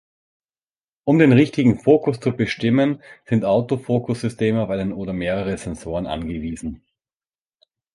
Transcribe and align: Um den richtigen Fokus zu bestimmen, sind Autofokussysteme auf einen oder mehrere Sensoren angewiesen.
Um 1.03 1.19
den 1.19 1.31
richtigen 1.31 1.77
Fokus 1.79 2.19
zu 2.19 2.31
bestimmen, 2.31 3.03
sind 3.25 3.45
Autofokussysteme 3.45 4.63
auf 4.63 4.71
einen 4.71 4.93
oder 4.93 5.13
mehrere 5.13 5.59
Sensoren 5.59 6.07
angewiesen. 6.07 6.83